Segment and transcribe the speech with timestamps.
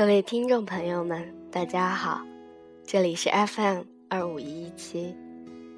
[0.00, 2.22] 各位听众朋友们，大家好，
[2.86, 5.14] 这里是 FM 二五一一七，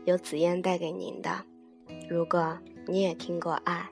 [0.04, 1.44] 由紫嫣带给您的。
[2.08, 2.56] 如果
[2.86, 3.90] 你也听过爱，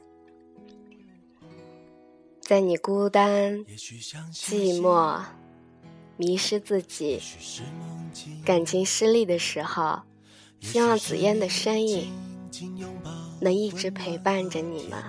[2.41, 3.65] 在你孤单、
[4.33, 5.21] 寂寞、
[6.17, 7.21] 迷失自己、
[8.45, 10.03] 感情失利的时候，
[10.61, 12.09] 希望紫嫣的身影
[13.41, 15.03] 能一直陪伴着你们。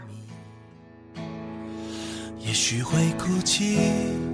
[2.40, 3.78] 也许会哭泣。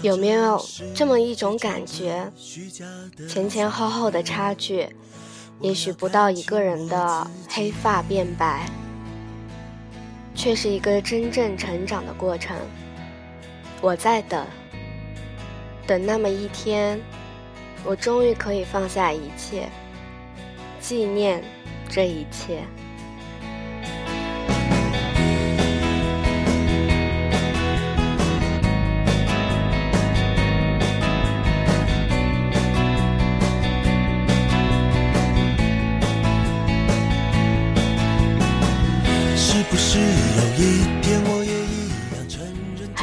[0.00, 2.30] 有没有这么一种感觉？
[3.28, 4.88] 前前后后的差距，
[5.60, 8.64] 也许不到一个人的黑发变白，
[10.36, 12.56] 却是一个真正成长的过程。
[13.80, 14.46] 我在等，
[15.84, 17.00] 等那么一天，
[17.84, 19.68] 我终于可以放下一切，
[20.80, 21.42] 纪念
[21.90, 22.62] 这一切。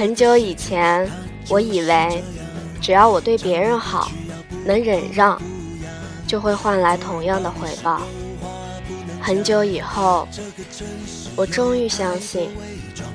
[0.05, 1.09] 很久以前，
[1.49, 2.23] 我以为
[2.79, 4.11] 只要我对别人好，
[4.63, 5.41] 能忍让，
[6.27, 8.03] 就会换来同样的回报。
[9.19, 10.27] 很久以后，
[11.35, 12.51] 我终于相信，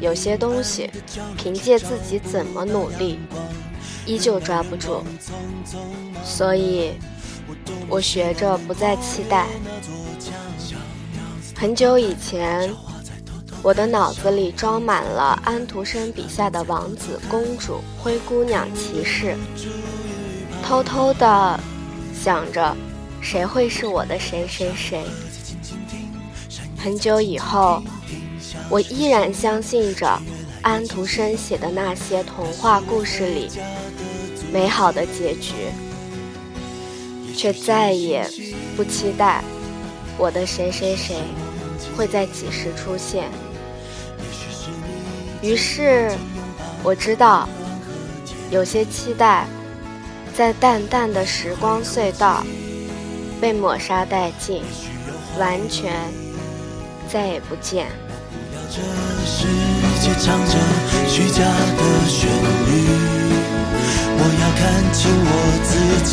[0.01, 0.91] 有些东西
[1.39, 3.21] 凭借自己怎么努力，
[4.05, 5.05] 依旧抓不住。
[6.25, 6.95] 所以，
[7.89, 9.47] 我学着不再期待。
[11.55, 12.69] 很久以前。
[13.63, 19.37] 我的脑子里装满了安徒生笔下的王子、公主、灰姑娘、骑士，
[20.63, 21.61] 偷偷的
[22.19, 22.75] 想着
[23.21, 25.05] 谁会是我的谁谁谁。
[26.79, 27.83] 很久以后，
[28.71, 30.19] 我依然相信着
[30.63, 33.51] 安徒生写的那些童话故事里
[34.51, 35.53] 美好的结局，
[37.37, 38.27] 却再也
[38.75, 39.45] 不期待
[40.17, 41.17] 我的谁谁谁
[41.95, 43.31] 会在几时出现。
[45.43, 46.13] 于是，
[46.83, 47.49] 我知道，
[48.51, 49.47] 有些期待，
[50.35, 52.45] 在淡淡的时光隧道
[53.41, 54.63] 被抹杀殆尽，
[55.39, 55.93] 完全
[57.09, 57.87] 再也不见。
[58.69, 58.83] 这
[59.25, 59.49] 世
[60.01, 60.53] 界唱着
[61.09, 62.31] 虚假的旋
[62.67, 62.71] 律，
[64.17, 64.61] 我要看
[64.93, 65.31] 清我
[65.65, 65.73] 自
[66.05, 66.13] 己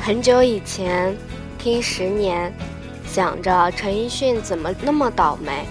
[0.00, 1.14] 很久以前，
[1.58, 2.52] 听十年。
[3.12, 5.66] 想着陈奕迅怎么那么倒霉，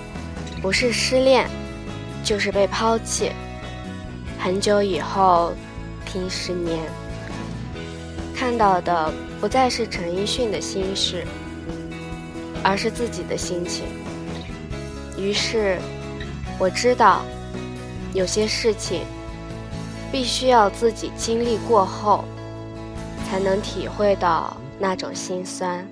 [0.61, 1.49] 不是失恋，
[2.23, 3.31] 就是被抛弃。
[4.37, 5.51] 很久以后，
[6.05, 6.77] 听十年，
[8.35, 11.25] 看到的不再是陈奕迅的心事，
[12.63, 13.85] 而是自己的心情。
[15.17, 15.79] 于是，
[16.59, 17.23] 我知道，
[18.13, 19.01] 有些事情
[20.11, 22.23] 必须要自己经历过后，
[23.27, 25.83] 才能体会到那种心酸。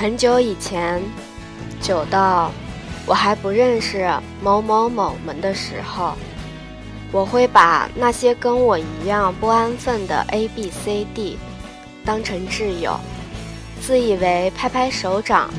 [0.00, 1.02] 很久以前，
[1.80, 2.52] 久到
[3.04, 4.08] 我还不认识
[4.40, 6.14] 某某某们的时候，
[7.10, 11.36] 我会把那些跟我一样不安分的 A B C D
[12.04, 12.96] 当成挚友，
[13.80, 15.50] 自以为拍拍手掌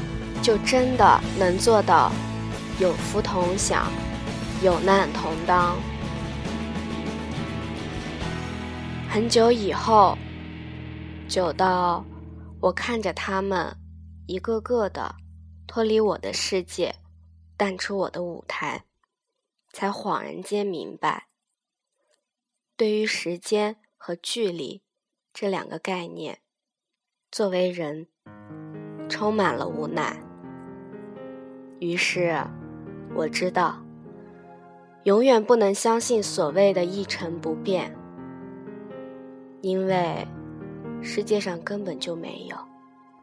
[0.41, 2.09] 就真的能做到
[2.79, 3.87] 有福同享、
[4.63, 5.75] 有难同当。
[9.09, 10.17] 很久以后，
[11.27, 12.05] 久到
[12.61, 13.75] 我看着他们。
[14.29, 15.15] 一个个的
[15.65, 16.93] 脱离我的世界，
[17.57, 18.85] 淡出我的舞台，
[19.73, 21.29] 才恍然间明白，
[22.77, 24.83] 对于时间和距离
[25.33, 26.41] 这两个概念，
[27.31, 28.05] 作为人，
[29.09, 30.21] 充满了无奈。
[31.79, 32.45] 于是，
[33.15, 33.83] 我知道，
[35.05, 37.97] 永远不能相信所谓的一成不变，
[39.61, 40.23] 因为
[41.01, 42.55] 世界上根本就没有。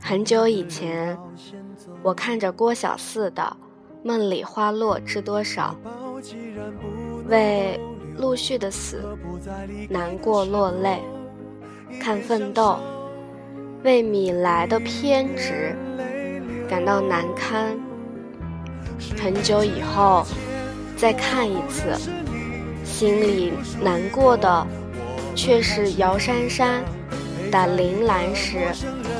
[0.00, 1.16] 很久以前，
[2.02, 3.42] 我看着郭小四的
[4.06, 5.74] 《梦里花落知多少》，
[7.28, 7.80] 为
[8.16, 9.02] 陆续的死，
[9.88, 10.98] 难过落泪；
[12.00, 12.78] 看奋斗，
[13.82, 15.76] 为米莱的偏执
[16.68, 17.76] 感到难堪。
[19.20, 20.24] 很久以后
[20.96, 21.98] 再看一次，
[22.84, 23.52] 心里
[23.82, 24.66] 难过的
[25.34, 26.84] 却是姚珊珊
[27.54, 28.66] 打铃兰时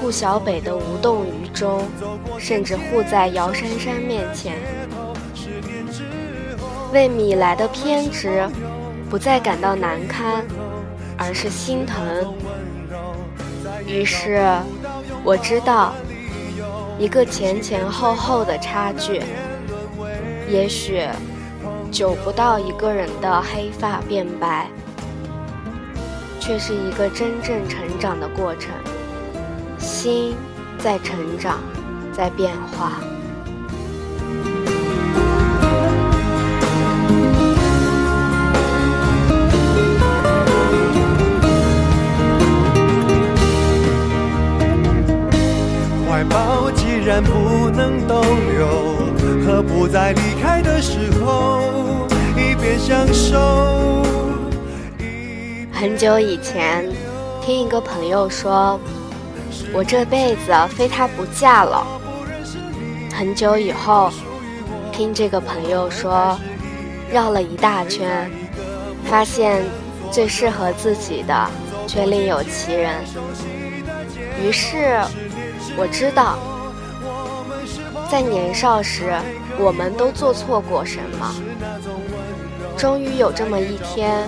[0.01, 1.87] 顾小北的无动于衷，
[2.37, 4.57] 甚至护在姚珊珊面前。
[6.93, 8.45] 为米莱的偏执，
[9.09, 10.45] 不再感到难堪，
[11.17, 12.35] 而是心疼。
[13.87, 14.45] 于是，
[15.23, 15.95] 我知道，
[16.99, 19.23] 一个前前后后的差距，
[20.51, 21.07] 也许
[21.93, 24.67] 久不到一个人的黑发变白，
[26.46, 28.70] 却是一个真正成长的过程。
[29.79, 30.35] 心
[30.79, 31.61] 在成长，
[32.12, 33.00] 在变化。
[46.06, 52.06] 怀抱既然不能逗留，何不在离开的时候
[52.37, 53.94] 一边享受？
[55.85, 56.89] 很久以前，
[57.43, 58.81] 听一个朋友说，
[59.71, 61.87] 我这辈子非他不嫁了。
[63.13, 64.11] 很久以后，
[64.91, 66.41] 听这个朋友说，
[67.13, 68.31] 绕了一大圈，
[69.05, 69.63] 发现
[70.11, 71.51] 最适合自己的
[71.87, 73.05] 却另有其人。
[74.43, 74.99] 于是，
[75.77, 76.39] 我知道。
[78.11, 79.13] 在年少时，
[79.59, 81.35] 我们都做错过什么？
[82.75, 84.27] 终于有这么一天，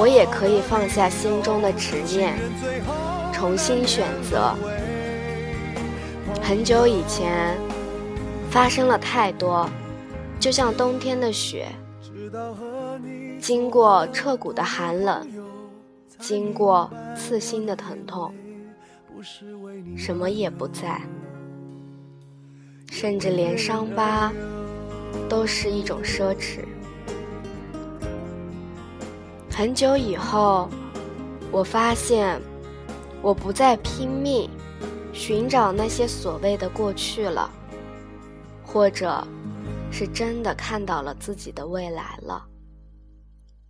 [0.00, 2.34] 我也可以放下心中的执念，
[3.34, 4.54] 重新选择。
[6.40, 7.54] 很久以前，
[8.50, 9.68] 发生了太多，
[10.38, 11.66] 就像冬天的雪，
[13.38, 15.28] 经过彻骨的寒冷，
[16.18, 18.32] 经过刺心的疼痛，
[19.98, 20.98] 什么也不在。
[22.90, 24.32] 甚至连伤疤
[25.28, 26.60] 都是一种奢侈。
[29.52, 30.70] 很久以后，
[31.52, 32.40] 我发现
[33.20, 34.48] 我不再拼命
[35.12, 37.50] 寻找那些所谓的过去了，
[38.64, 39.22] 或者
[39.92, 42.48] 是真的看到了自己的未来了，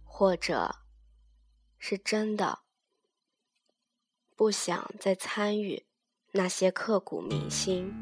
[0.05, 0.73] 或者
[1.79, 2.61] 是真的
[4.37, 5.87] 不想再参与
[6.31, 7.93] 那些刻骨铭心。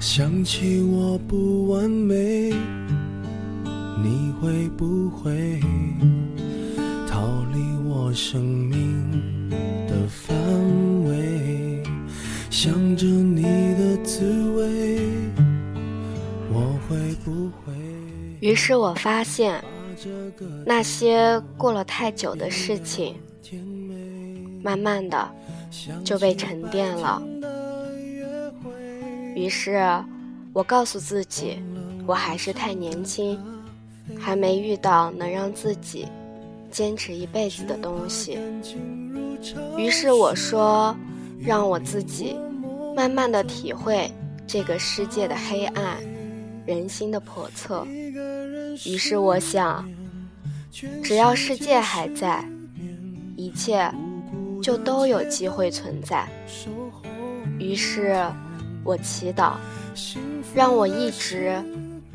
[0.00, 2.52] 想起我不完美，
[4.00, 5.60] 你会不会
[7.08, 9.50] 逃离我生命
[9.88, 10.36] 的范
[11.04, 11.82] 围？
[12.48, 15.00] 想着你的滋味，
[16.52, 17.72] 我会不会？
[18.38, 19.60] 于是我发现，
[20.64, 23.16] 那些过了太久的事情，
[24.62, 25.28] 慢慢的
[26.04, 27.20] 就被沉淀了。
[29.38, 29.80] 于是，
[30.52, 31.62] 我告诉自己，
[32.08, 33.38] 我还是太年轻，
[34.18, 36.08] 还没遇到能让自己
[36.72, 38.36] 坚持一辈子的东西。
[39.76, 40.92] 于是我说，
[41.38, 42.36] 让我自己
[42.96, 44.10] 慢慢的体会
[44.44, 45.98] 这个世界的黑暗，
[46.66, 47.86] 人心的叵测。
[48.84, 49.88] 于是我想，
[51.00, 52.44] 只要世界还在，
[53.36, 53.88] 一切
[54.60, 56.28] 就都有机会存在。
[57.60, 58.20] 于是。
[58.84, 59.54] 我祈祷，
[60.54, 61.62] 让我一直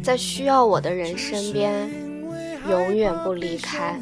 [0.01, 1.89] 在需要我的人身边，
[2.69, 3.99] 永远不离开。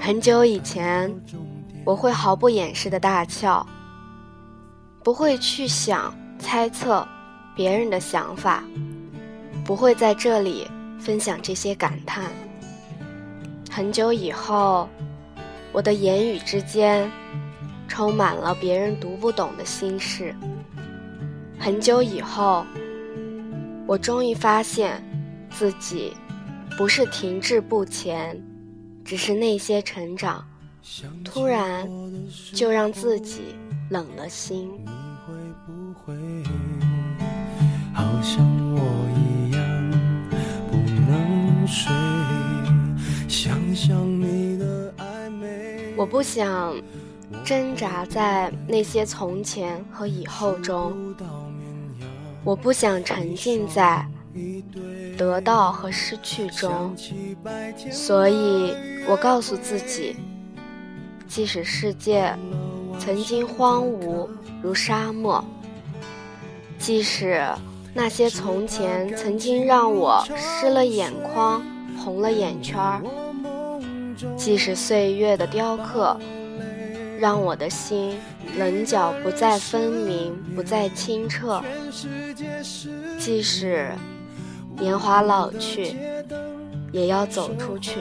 [0.00, 1.12] 很久以前，
[1.84, 3.64] 我会毫不掩饰的大笑，
[5.04, 7.06] 不会去想猜测
[7.54, 8.64] 别人的想法，
[9.64, 10.66] 不会在这里
[10.98, 12.24] 分享这些感叹。
[13.70, 14.88] 很久以后，
[15.70, 17.08] 我的言语之间
[17.86, 20.34] 充满了别人读不懂的心事。
[21.56, 22.66] 很久以后，
[23.86, 25.00] 我终于发现
[25.50, 26.12] 自己
[26.76, 28.36] 不是停滞不前，
[29.04, 30.44] 只是那些成长
[31.24, 31.88] 突然
[32.52, 33.54] 就让自己
[33.88, 34.68] 冷了心。
[37.94, 38.80] 好像我
[39.16, 39.90] 一样
[40.70, 40.76] 不
[41.08, 42.19] 能睡。
[45.96, 46.74] 我不想
[47.44, 51.14] 挣扎在那些从前和以后中，
[52.42, 54.04] 我不想沉浸在
[55.16, 56.92] 得到和失去中，
[57.90, 58.74] 所以
[59.06, 60.16] 我告诉自己，
[61.28, 62.34] 即使世界
[62.98, 64.28] 曾经荒芜
[64.60, 65.44] 如沙漠，
[66.78, 67.40] 即使
[67.94, 71.62] 那些从前曾经让我湿了眼眶、
[71.96, 73.02] 红了眼圈儿，
[74.36, 76.18] 即使岁月的雕刻
[77.18, 78.18] 让我的心
[78.58, 81.62] 棱角不再分明、不再清澈，
[83.18, 83.90] 即使
[84.78, 85.96] 年华老去，
[86.92, 87.98] 也要走出去。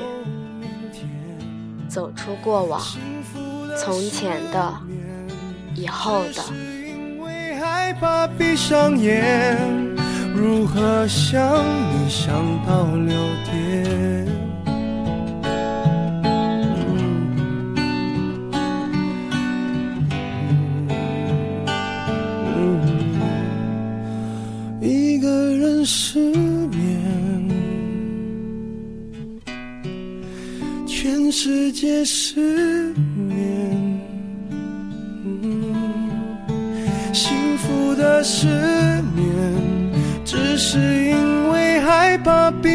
[1.88, 2.80] 走出过往，
[3.76, 4.74] 从前的，
[5.76, 6.44] 以后的。
[8.38, 9.58] 闭上眼，
[10.36, 12.32] 如何想你想
[12.66, 13.89] 到六点？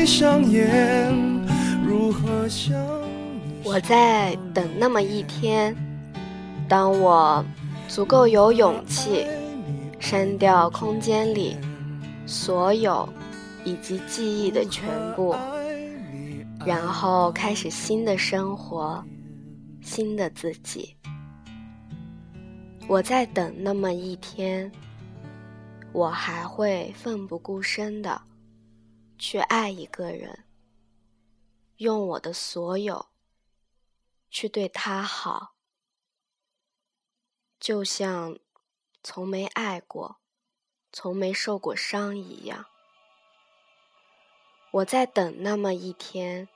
[0.04, 1.10] 闭上眼。
[1.82, 2.78] 如何想？
[3.64, 5.74] 我在等那么一天，
[6.68, 7.42] 当我
[7.88, 9.24] 足够有勇气
[9.98, 11.56] 删掉空间里
[12.26, 13.08] 所有
[13.64, 15.34] 以及记忆的全部，
[16.66, 19.02] 然后开始新的生活，
[19.80, 20.94] 新的自己。
[22.86, 24.70] 我在等那么一天，
[25.92, 28.20] 我还会奋不顾身的
[29.18, 30.44] 去爱一个人，
[31.76, 33.06] 用我的所有
[34.30, 35.54] 去对他好，
[37.58, 38.38] 就像
[39.02, 40.16] 从没爱过、
[40.92, 42.66] 从没受过伤一样。
[44.70, 46.48] 我在等那么一天，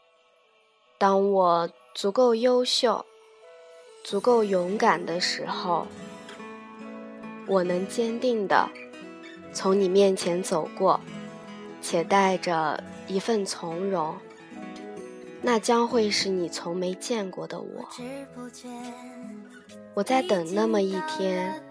[0.99, 3.07] 当我足够优秀、
[4.05, 5.87] 足够勇敢的时候。
[7.51, 8.69] 我能坚定地
[9.55, 11.01] 从你面前走过，
[11.91, 14.15] 且带着一份从容，
[15.41, 17.89] 那将会是你从没见过的我。
[19.95, 21.63] 我在等那么一天，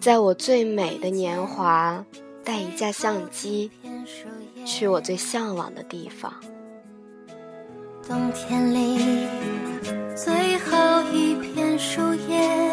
[0.00, 2.02] 在我最美的年华，
[2.42, 3.70] 带一架相机，
[4.64, 6.32] 去我最向往的地方。
[8.08, 9.26] 冬天里
[10.16, 12.71] 最后一片树叶。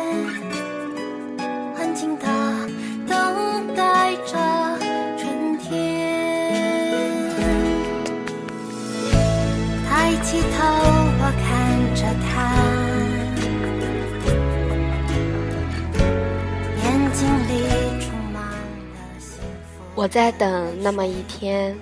[20.00, 21.77] 我在等那么一天，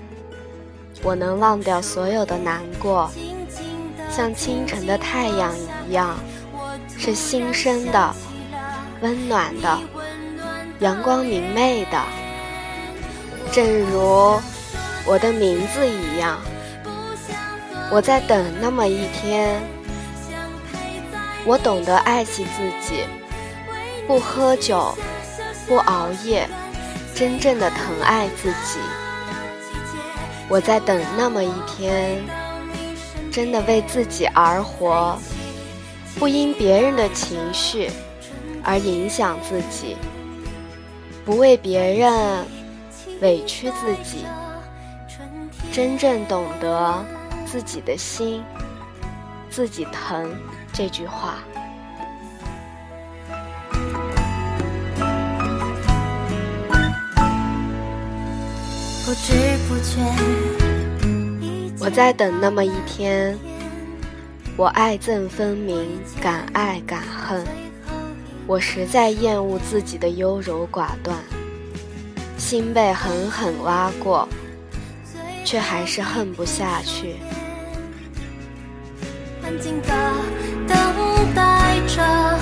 [1.03, 3.11] 我能忘掉所有的难过，
[4.09, 5.53] 像清晨的太阳
[5.87, 6.17] 一样，
[6.97, 8.15] 是新生的、
[9.01, 9.79] 温暖的。
[10.79, 12.01] 阳光明媚的，
[13.51, 14.39] 正如
[15.05, 16.39] 我的名字一样，
[17.91, 19.61] 我在等那么一天。
[21.45, 23.03] 我懂得爱惜自己，
[24.07, 24.97] 不喝酒，
[25.67, 26.49] 不熬夜，
[27.17, 28.79] 真正的疼爱自己。
[30.47, 32.23] 我在等那么一天，
[33.31, 35.17] 真的为自己而活，
[36.19, 37.89] 不因别人的情绪
[38.63, 39.97] 而影响自己。
[41.25, 42.45] 不为别人
[43.19, 44.23] 委屈自己，
[45.71, 47.03] 真正懂得
[47.47, 48.43] 自己的心，
[49.49, 50.31] 自己疼
[50.71, 51.39] 这句话。
[59.07, 59.31] 不知
[59.69, 60.01] 不觉，
[61.79, 63.39] 我在等那么一天，
[64.57, 65.87] 我爱憎分明，
[66.21, 67.41] 敢爱敢恨。
[68.45, 71.17] 我实在厌恶自己的优柔寡断，
[72.37, 74.27] 心被狠狠挖过，
[75.45, 77.15] 却还是恨不下去。
[79.41, 79.87] 安静的
[80.67, 82.37] 等待着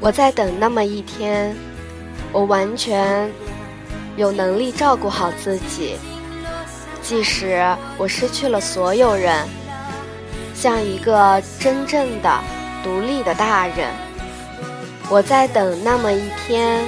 [0.00, 1.54] 我在等那么一天，
[2.32, 3.30] 我完全
[4.16, 5.96] 有能力照顾好自己，
[7.02, 7.62] 即使
[7.98, 9.46] 我失去了所有人，
[10.54, 12.40] 像一个真正的
[12.82, 13.88] 独立的大人。
[15.10, 16.82] 我在等那么一天，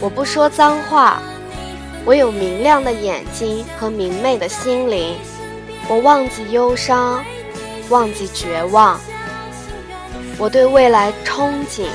[0.00, 1.20] 我不说脏话，
[2.04, 5.16] 我有明亮的眼睛和明媚的心灵，
[5.88, 7.24] 我忘记忧伤，
[7.88, 9.00] 忘记绝望。
[10.38, 11.86] 我对未来憧憬、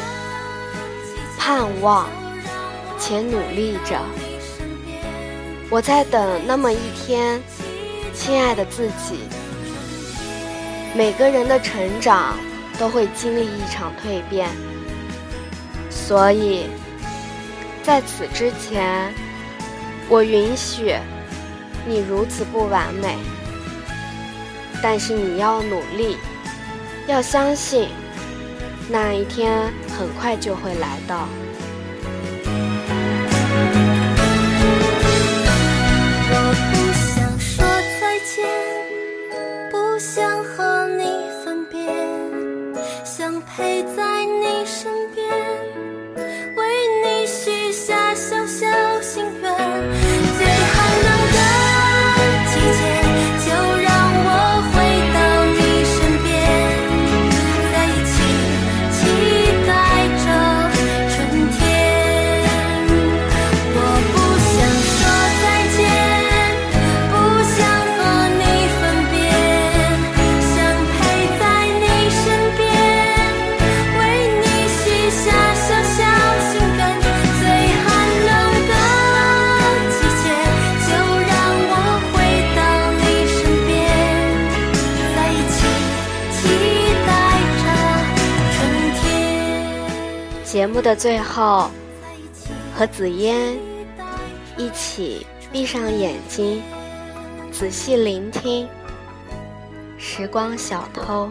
[1.47, 2.09] 盼望
[2.99, 3.97] 且努力着。
[5.69, 7.41] 我在等那么一天，
[8.13, 9.19] 亲爱的自己。
[10.93, 12.37] 每个人的成长
[12.77, 14.49] 都会经历一场蜕变，
[15.89, 16.65] 所以
[17.81, 19.13] 在此之前，
[20.09, 20.97] 我允许
[21.87, 23.17] 你如此不完美。
[24.83, 26.17] 但是你要努力，
[27.07, 27.87] 要相信，
[28.89, 31.27] 那一天很快就会来到。
[90.87, 91.69] 的最后，
[92.73, 93.59] 和紫嫣
[94.55, 96.63] 一起闭上眼睛，
[97.51, 98.65] 仔细聆听
[99.97, 101.25] 《时光小偷》。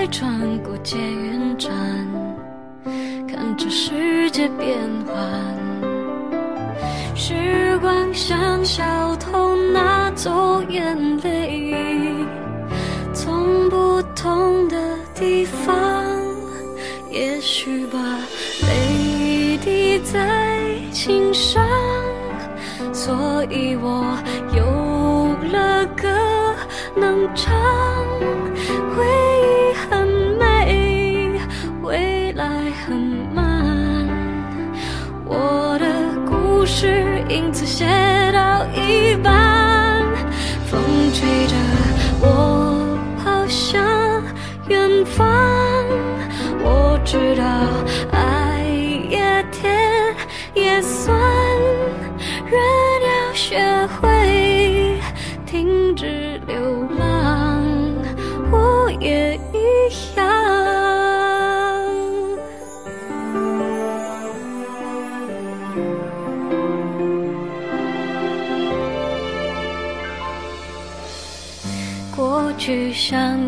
[0.00, 1.70] 再穿过捷运站，
[3.28, 5.14] 看着世界变幻。
[7.14, 11.74] 时光像小偷拿走眼泪。
[13.12, 14.78] 从不同的
[15.14, 15.76] 地方，
[17.10, 17.98] 也许吧
[18.62, 21.62] 泪滴在琴上，
[22.90, 24.16] 所以我
[24.56, 24.64] 有
[25.52, 26.08] 了歌
[26.96, 27.49] 能唱。
[37.30, 37.86] 事因此写
[38.32, 40.02] 到一半，
[40.66, 41.54] 风吹着
[42.20, 43.80] 我跑向。
[44.68, 45.26] 远方，
[46.62, 47.42] 我知道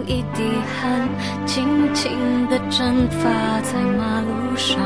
[0.06, 0.42] 一滴
[0.80, 1.08] 汗，
[1.46, 4.80] 轻轻地蒸发在马路上。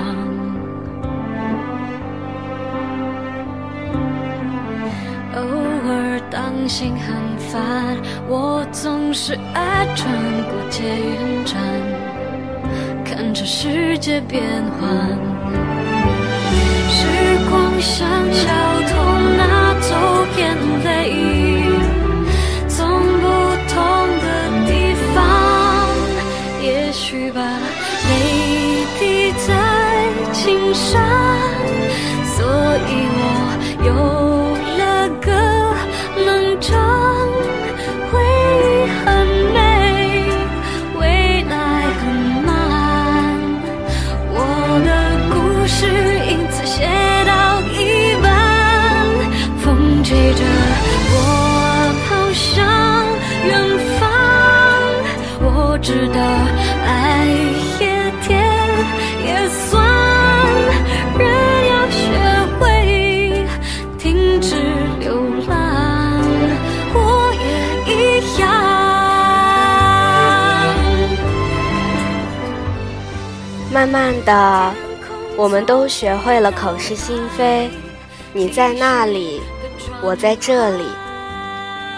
[5.35, 5.41] 偶
[5.89, 7.97] 尔当心很烦，
[8.29, 10.11] 我总是爱穿
[10.49, 11.57] 过捷运站，
[13.05, 14.43] 看着世界变
[14.79, 15.19] 幻。
[16.89, 17.07] 时
[17.51, 18.49] 光像小
[18.89, 18.95] 偷
[19.37, 19.43] 拿
[73.77, 74.75] 慢慢的，
[75.37, 77.69] 我们都学会了口是心非。
[78.33, 79.43] 你在那里，
[80.03, 80.85] 我在这里，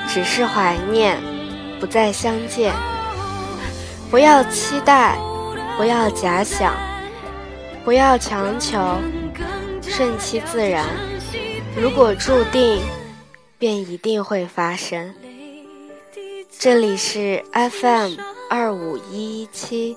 [0.09, 1.23] 只是怀念，
[1.79, 2.75] 不再相见。
[4.11, 5.17] 不要期待，
[5.77, 6.75] 不要假想，
[7.85, 8.77] 不要强求，
[9.81, 10.85] 顺其自然。
[11.81, 12.81] 如果注定，
[13.57, 15.15] 便一定会发生。
[16.59, 18.15] 这里是 FM
[18.51, 19.97] 二五一一七，